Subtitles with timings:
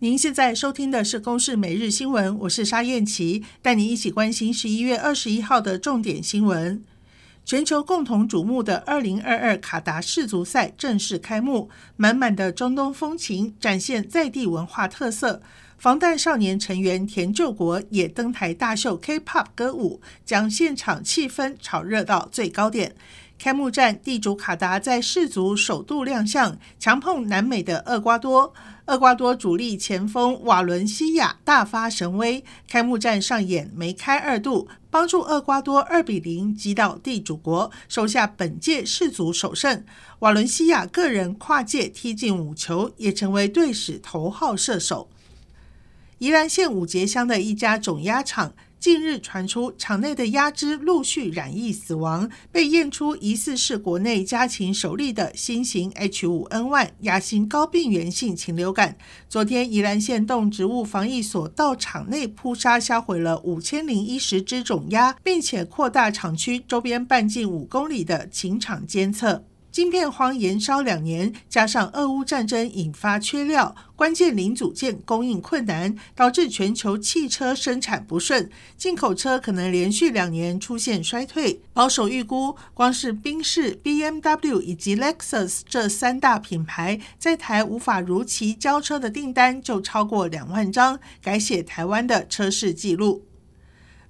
[0.00, 6.84] 您现在收听的是《公视每日新闻》，我是沙燕琪，带你一起关心十一月二十一号的重点新闻。
[7.44, 15.42] 全球共同瞩目的二零二二卡达世足赛正式开幕，满满的中东风情展现在地文化特色。
[15.78, 22.96] 防弹少年成员田柾国也登台大秀 K-pop 歌舞，将现场气氛炒热到最高点。
[23.38, 28.52] 开幕战，地主卡达在世足首度亮相，强碰南美的厄瓜多。
[28.86, 39.84] 厄瓜多主力前锋瓦伦西亚大发神威，开幕战上演梅开二度，帮助厄瓜多二比零击倒地主国，收下本届世足首胜。
[40.18, 45.08] 瓦伦西亚个人跨界踢进五球，也成为队史头号射手。
[46.18, 48.52] 宜兰县五结乡的一家种鸭场。
[48.80, 58.96] 近日传出场内的鸭只陆续染疫死亡，被验出疑似是国内家禽首例的新型 H5N1 亚型高病原性禽流感。
[59.28, 69.44] 昨天，宜兰县动植物防疫所到场内扑杀销毁了五千零一十只种鸭，并且扩大场区周边半径五公里的禽场监测。
[69.70, 81.60] 晶片荒延烧两年，加上俄乌战争引发缺料，关键零组件供应困难，导致全球汽车生产不顺，进口车可能连续两年出现衰退。
[81.72, 93.27] 保守预估，光是宾士、BMW 以及 Lexus 这三大品牌在台无法如期交车的订单就超过两万张，改写台湾的车市纪录。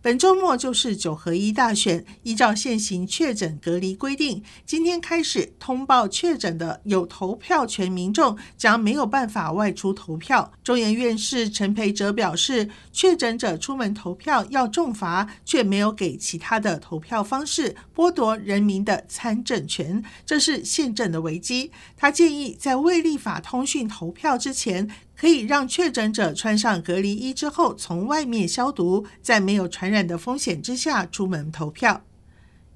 [0.00, 10.52] 本周末就是九合一大选，依照现行确诊隔离规定，今天开始通报确诊的有投票权民众将没有办法外出投票。
[10.62, 21.72] 中研院士陈培哲表示，确诊者出门投票要重罚，却没有给其他的投票方式，剥夺人民的参政权，这是宪政的危机。
[21.96, 32.04] 他建议在未立法通讯投票之前，可以让确诊者穿上隔离衣之后，从外面消毒，在没有传染的风险之下出门投票。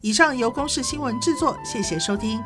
[0.00, 2.42] 以上由公视新闻制作，谢谢收听。